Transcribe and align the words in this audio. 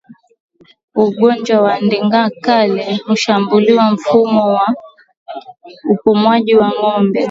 Ugonjwa 1.03 1.57
wa 1.65 1.75
ndigana 1.85 2.21
kali 2.45 2.85
hushambulia 3.05 3.83
mfumo 3.91 4.43
wa 4.55 4.67
upumuaji 5.93 6.55
wa 6.55 6.69
ngombe 6.79 7.19